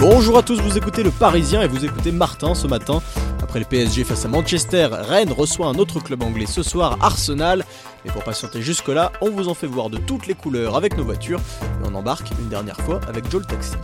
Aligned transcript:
Bonjour 0.00 0.38
à 0.38 0.44
tous, 0.44 0.60
vous 0.60 0.78
écoutez 0.78 1.02
le 1.02 1.10
Parisien 1.10 1.60
et 1.60 1.66
vous 1.66 1.84
écoutez 1.84 2.12
Martin 2.12 2.54
ce 2.54 2.68
matin. 2.68 3.02
Après 3.42 3.58
le 3.58 3.64
PSG 3.64 4.04
face 4.04 4.24
à 4.24 4.28
Manchester, 4.28 4.88
Rennes 4.92 5.32
reçoit 5.32 5.66
un 5.66 5.74
autre 5.74 5.98
club 5.98 6.22
anglais 6.22 6.46
ce 6.46 6.62
soir, 6.62 6.96
Arsenal. 7.00 7.64
Et 8.04 8.10
pour 8.12 8.22
patienter 8.22 8.62
jusque-là, 8.62 9.10
on 9.20 9.30
vous 9.30 9.48
en 9.48 9.54
fait 9.54 9.66
voir 9.66 9.90
de 9.90 9.98
toutes 9.98 10.28
les 10.28 10.34
couleurs 10.34 10.76
avec 10.76 10.96
nos 10.96 11.02
voitures 11.02 11.40
et 11.60 11.88
on 11.90 11.96
embarque 11.96 12.30
une 12.38 12.48
dernière 12.48 12.76
fois 12.76 13.00
avec 13.08 13.28
Joel 13.28 13.44
Taxi. 13.46 13.74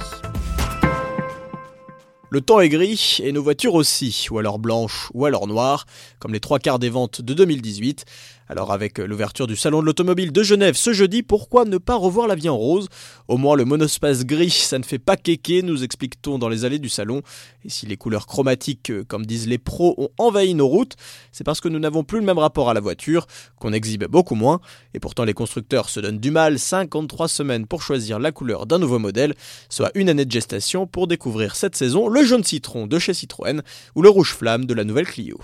Le 2.30 2.40
temps 2.40 2.60
est 2.60 2.68
gris 2.68 3.18
et 3.22 3.32
nos 3.32 3.42
voitures 3.42 3.74
aussi, 3.74 4.26
ou 4.30 4.38
alors 4.38 4.58
blanches 4.58 5.08
ou 5.14 5.24
alors 5.24 5.46
noires, 5.46 5.86
comme 6.18 6.32
les 6.32 6.40
trois 6.40 6.58
quarts 6.58 6.78
des 6.78 6.90
ventes 6.90 7.22
de 7.22 7.34
2018. 7.34 8.04
Alors 8.46 8.72
avec 8.72 8.98
l'ouverture 8.98 9.46
du 9.46 9.56
salon 9.56 9.80
de 9.80 9.86
l'automobile 9.86 10.30
de 10.30 10.42
Genève 10.42 10.76
ce 10.76 10.92
jeudi, 10.92 11.22
pourquoi 11.22 11.64
ne 11.64 11.78
pas 11.78 11.94
revoir 11.94 12.26
la 12.26 12.34
vie 12.34 12.50
en 12.50 12.56
rose? 12.56 12.88
Au 13.26 13.38
moins 13.38 13.56
le 13.56 13.64
monospace 13.64 14.26
gris, 14.26 14.50
ça 14.50 14.78
ne 14.78 14.84
fait 14.84 14.98
pas 14.98 15.16
kéké, 15.16 15.62
nous 15.62 15.82
explique-t-on 15.82 16.38
dans 16.38 16.50
les 16.50 16.66
allées 16.66 16.78
du 16.78 16.90
salon. 16.90 17.22
Et 17.64 17.70
si 17.70 17.86
les 17.86 17.96
couleurs 17.96 18.26
chromatiques, 18.26 18.90
euh, 18.90 19.02
comme 19.02 19.24
disent 19.24 19.48
les 19.48 19.56
pros, 19.56 19.94
ont 19.96 20.10
envahi 20.18 20.54
nos 20.54 20.68
routes, 20.68 20.94
c'est 21.32 21.42
parce 21.44 21.62
que 21.62 21.68
nous 21.68 21.78
n'avons 21.78 22.04
plus 22.04 22.18
le 22.18 22.26
même 22.26 22.38
rapport 22.38 22.68
à 22.68 22.74
la 22.74 22.80
voiture, 22.80 23.26
qu'on 23.58 23.72
exhibe 23.72 24.04
beaucoup 24.04 24.34
moins. 24.34 24.60
Et 24.92 25.00
pourtant 25.00 25.24
les 25.24 25.32
constructeurs 25.32 25.88
se 25.88 26.00
donnent 26.00 26.18
du 26.18 26.30
mal, 26.30 26.58
53 26.58 27.28
semaines 27.28 27.66
pour 27.66 27.80
choisir 27.80 28.18
la 28.18 28.30
couleur 28.30 28.66
d'un 28.66 28.78
nouveau 28.78 28.98
modèle, 28.98 29.34
soit 29.70 29.90
une 29.94 30.10
année 30.10 30.26
de 30.26 30.32
gestation 30.32 30.86
pour 30.86 31.06
découvrir 31.06 31.56
cette 31.56 31.76
saison 31.76 32.08
le 32.08 32.22
jaune 32.24 32.44
citron 32.44 32.86
de 32.86 32.98
chez 32.98 33.14
Citroën 33.14 33.62
ou 33.94 34.02
le 34.02 34.10
rouge 34.10 34.34
flamme 34.34 34.66
de 34.66 34.74
la 34.74 34.84
nouvelle 34.84 35.06
Clio. 35.06 35.38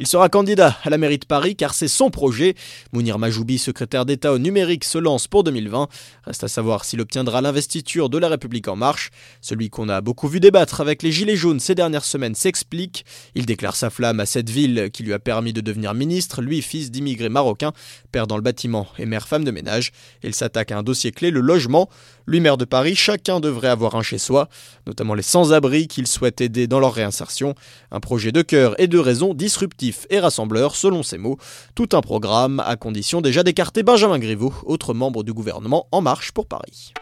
Il 0.00 0.06
sera 0.06 0.30
candidat 0.30 0.78
à 0.84 0.88
la 0.88 0.96
mairie 0.96 1.18
de 1.18 1.26
Paris 1.26 1.54
car 1.54 1.74
c'est 1.74 1.86
son 1.86 2.08
projet. 2.08 2.54
Mounir 2.94 3.18
Majoubi, 3.18 3.58
secrétaire 3.58 4.06
d'État 4.06 4.32
au 4.32 4.38
numérique, 4.38 4.84
se 4.84 4.96
lance 4.96 5.28
pour 5.28 5.44
2020. 5.44 5.86
Reste 6.24 6.44
à 6.44 6.48
savoir 6.48 6.86
s'il 6.86 7.02
obtiendra 7.02 7.42
l'investiture 7.42 8.08
de 8.08 8.16
la 8.16 8.28
République 8.28 8.68
en 8.68 8.74
marche. 8.74 9.10
Celui 9.42 9.68
qu'on 9.68 9.90
a 9.90 10.00
beaucoup 10.00 10.28
vu 10.28 10.40
débattre 10.40 10.80
avec 10.80 11.02
les 11.02 11.12
Gilets 11.12 11.36
jaunes 11.36 11.60
ces 11.60 11.74
dernières 11.74 12.06
semaines 12.06 12.34
s'explique. 12.34 13.04
Il 13.34 13.44
déclare 13.44 13.76
sa 13.76 13.90
flamme 13.90 14.18
à 14.18 14.24
cette 14.24 14.48
ville 14.48 14.88
qui 14.90 15.02
lui 15.02 15.12
a 15.12 15.18
permis 15.18 15.52
de 15.52 15.60
devenir 15.60 15.92
ministre, 15.92 16.40
lui 16.40 16.62
fils 16.62 16.90
d'immigrés 16.90 17.28
marocains, 17.28 17.72
père 18.12 18.26
dans 18.26 18.36
le 18.36 18.42
bâtiment 18.42 18.86
et 18.98 19.04
mère 19.04 19.28
femme 19.28 19.44
de 19.44 19.50
ménage. 19.50 19.92
Il 20.22 20.34
s'attaque 20.34 20.72
à 20.72 20.78
un 20.78 20.82
dossier 20.82 21.12
clé, 21.12 21.30
le 21.30 21.40
logement. 21.40 21.90
Lui 22.26 22.40
maire 22.40 22.56
de 22.56 22.64
Paris, 22.64 22.94
chacun 22.94 23.40
devrait 23.40 23.68
avoir 23.68 23.94
un 23.94 24.02
chez 24.02 24.18
soi, 24.18 24.48
notamment 24.86 25.14
les 25.14 25.22
sans-abri 25.22 25.86
qu'il 25.86 26.06
souhaite 26.06 26.40
aider 26.40 26.66
dans 26.66 26.80
leur 26.80 26.94
réinsertion. 26.94 27.54
Un 27.90 28.00
projet 28.00 28.32
de 28.32 28.40
cœur 28.40 28.80
et 28.80 28.86
de 28.86 28.98
raison 28.98 29.34
disruptif 29.34 29.81
et 30.10 30.20
rassembleur, 30.20 30.76
selon 30.76 31.02
ses 31.02 31.18
mots. 31.18 31.38
Tout 31.74 31.88
un 31.92 32.00
programme, 32.00 32.60
à 32.60 32.76
condition 32.76 33.20
déjà 33.20 33.42
d'écarter 33.42 33.82
Benjamin 33.82 34.18
Griveaux, 34.18 34.54
autre 34.64 34.94
membre 34.94 35.24
du 35.24 35.32
gouvernement 35.32 35.86
En 35.90 36.00
Marche 36.00 36.32
pour 36.32 36.46
Paris. 36.46 36.92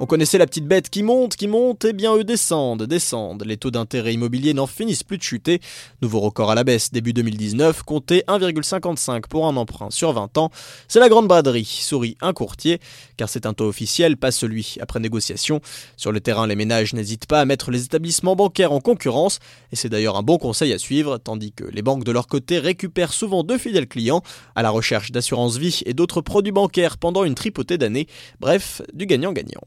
On 0.00 0.06
connaissait 0.06 0.38
la 0.38 0.46
petite 0.46 0.66
bête 0.66 0.90
qui 0.90 1.02
monte, 1.02 1.34
qui 1.34 1.48
monte, 1.48 1.84
et 1.84 1.92
bien 1.92 2.14
eux 2.14 2.22
descendent, 2.22 2.84
descendent. 2.84 3.42
Les 3.44 3.56
taux 3.56 3.72
d'intérêt 3.72 4.14
immobilier 4.14 4.54
n'en 4.54 4.68
finissent 4.68 5.02
plus 5.02 5.18
de 5.18 5.24
chuter. 5.24 5.60
Nouveau 6.02 6.20
record 6.20 6.52
à 6.52 6.54
la 6.54 6.62
baisse 6.62 6.92
début 6.92 7.12
2019, 7.12 7.82
comptez 7.82 8.22
1,55 8.28 9.22
pour 9.22 9.48
un 9.48 9.56
emprunt 9.56 9.90
sur 9.90 10.12
20 10.12 10.38
ans. 10.38 10.50
C'est 10.86 11.00
la 11.00 11.08
grande 11.08 11.26
braderie, 11.26 11.64
sourit 11.64 12.16
un 12.20 12.32
courtier, 12.32 12.78
car 13.16 13.28
c'est 13.28 13.44
un 13.44 13.54
taux 13.54 13.66
officiel, 13.66 14.16
pas 14.16 14.30
celui 14.30 14.76
après 14.80 15.00
négociation. 15.00 15.60
Sur 15.96 16.12
le 16.12 16.20
terrain, 16.20 16.46
les 16.46 16.54
ménages 16.54 16.94
n'hésitent 16.94 17.26
pas 17.26 17.40
à 17.40 17.44
mettre 17.44 17.72
les 17.72 17.84
établissements 17.84 18.36
bancaires 18.36 18.70
en 18.70 18.80
concurrence, 18.80 19.40
et 19.72 19.76
c'est 19.76 19.88
d'ailleurs 19.88 20.16
un 20.16 20.22
bon 20.22 20.38
conseil 20.38 20.72
à 20.72 20.78
suivre, 20.78 21.18
tandis 21.18 21.50
que 21.50 21.64
les 21.64 21.82
banques 21.82 22.04
de 22.04 22.12
leur 22.12 22.28
côté 22.28 22.60
récupèrent 22.60 23.12
souvent 23.12 23.42
de 23.42 23.58
fidèles 23.58 23.88
clients 23.88 24.22
à 24.54 24.62
la 24.62 24.70
recherche 24.70 25.10
d'assurance 25.10 25.56
vie 25.56 25.80
et 25.86 25.92
d'autres 25.92 26.20
produits 26.20 26.52
bancaires 26.52 26.98
pendant 26.98 27.24
une 27.24 27.34
tripotée 27.34 27.78
d'années. 27.78 28.06
Bref, 28.38 28.80
du 28.94 29.06
gagnant-gagnant. 29.06 29.62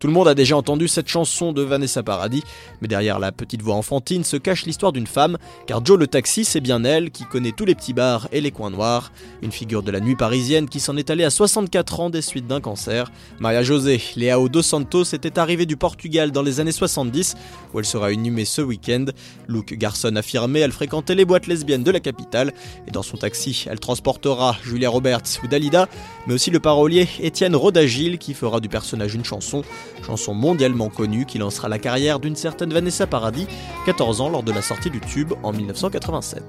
Tout 0.00 0.06
le 0.06 0.14
monde 0.14 0.28
a 0.28 0.34
déjà 0.34 0.56
entendu 0.56 0.88
cette 0.88 1.08
chanson 1.08 1.52
de 1.52 1.60
Vanessa 1.60 2.02
Paradis, 2.02 2.42
mais 2.80 2.88
derrière 2.88 3.18
la 3.18 3.32
petite 3.32 3.60
voix 3.60 3.74
enfantine 3.74 4.24
se 4.24 4.38
cache 4.38 4.64
l'histoire 4.64 4.92
d'une 4.92 5.06
femme, 5.06 5.36
car 5.66 5.84
Joe 5.84 5.98
le 5.98 6.06
taxi, 6.06 6.46
c'est 6.46 6.62
bien 6.62 6.84
elle 6.84 7.10
qui 7.10 7.24
connaît 7.26 7.52
tous 7.52 7.66
les 7.66 7.74
petits 7.74 7.92
bars 7.92 8.26
et 8.32 8.40
les 8.40 8.50
coins 8.50 8.70
noirs. 8.70 9.12
Une 9.42 9.52
figure 9.52 9.82
de 9.82 9.90
la 9.90 10.00
nuit 10.00 10.16
parisienne 10.16 10.70
qui 10.70 10.80
s'en 10.80 10.96
est 10.96 11.10
allée 11.10 11.24
à 11.24 11.28
64 11.28 12.00
ans 12.00 12.08
des 12.08 12.22
suites 12.22 12.46
d'un 12.46 12.62
cancer. 12.62 13.12
Maria 13.40 13.62
José 13.62 14.00
Leao 14.16 14.48
dos 14.48 14.62
Santos 14.62 15.04
était 15.12 15.38
arrivée 15.38 15.66
du 15.66 15.76
Portugal 15.76 16.30
dans 16.30 16.40
les 16.40 16.60
années 16.60 16.72
70, 16.72 17.36
où 17.74 17.78
elle 17.78 17.84
sera 17.84 18.10
inhumée 18.10 18.46
ce 18.46 18.62
week-end. 18.62 19.04
Luke 19.48 19.74
Garson 19.74 20.16
affirmé, 20.16 20.60
elle 20.60 20.72
fréquentait 20.72 21.14
les 21.14 21.26
boîtes 21.26 21.46
lesbiennes 21.46 21.84
de 21.84 21.90
la 21.90 22.00
capitale, 22.00 22.54
et 22.88 22.90
dans 22.90 23.02
son 23.02 23.18
taxi, 23.18 23.66
elle 23.68 23.80
transportera 23.80 24.56
Julia 24.64 24.88
Roberts 24.88 25.40
ou 25.44 25.46
Dalida, 25.46 25.90
mais 26.26 26.32
aussi 26.32 26.50
le 26.50 26.58
parolier 26.58 27.06
Étienne 27.20 27.54
Rodagil 27.54 28.16
qui 28.16 28.32
fera 28.32 28.60
du 28.60 28.70
personnage 28.70 29.14
une 29.14 29.26
chanson 29.26 29.62
chanson 30.04 30.34
mondialement 30.34 30.88
connue 30.88 31.26
qui 31.26 31.38
lancera 31.38 31.68
la 31.68 31.78
carrière 31.78 32.20
d'une 32.20 32.36
certaine 32.36 32.72
Vanessa 32.72 33.06
Paradis, 33.06 33.46
14 33.86 34.20
ans 34.20 34.28
lors 34.28 34.42
de 34.42 34.52
la 34.52 34.62
sortie 34.62 34.90
du 34.90 35.00
tube 35.00 35.32
en 35.42 35.52
1987. 35.52 36.42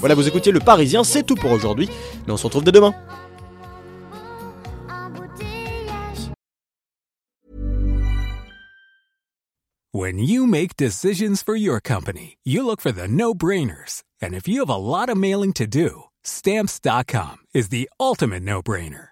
Voilà, 0.00 0.14
vous 0.14 0.26
écoutiez 0.26 0.50
Le 0.50 0.60
Parisien, 0.60 1.04
c'est 1.04 1.22
tout 1.22 1.36
pour 1.36 1.52
aujourd'hui, 1.52 1.88
mais 2.26 2.32
on 2.32 2.36
se 2.36 2.44
retrouve 2.44 2.64
dès 2.64 2.72
demain. 2.72 2.92
When 9.94 10.18
you 10.18 10.46
make 10.46 10.76
decisions 10.76 11.42
for 11.42 11.54
your 11.54 11.78
company, 11.78 12.38
you 12.42 12.64
look 12.64 12.80
for 12.80 12.92
the 12.92 13.06
no-brainers. 13.06 14.02
And 14.20 14.34
if 14.34 14.48
you 14.48 14.60
have 14.60 14.70
a 14.70 14.76
lot 14.76 15.10
of 15.10 15.16
mailing 15.16 15.52
to 15.52 15.66
do, 15.66 16.04
stamps.com 16.24 17.36
is 17.54 17.68
the 17.68 17.88
ultimate 18.00 18.42
no-brainer. 18.42 19.11